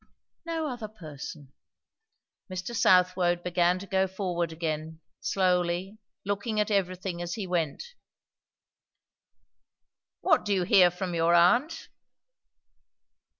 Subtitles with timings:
[0.47, 1.53] "No other person."
[2.51, 2.75] Mr.
[2.75, 7.83] Southwode began to go forward again, slowly, looking at everything as he went.
[10.21, 11.89] "What do you hear from your aunt?"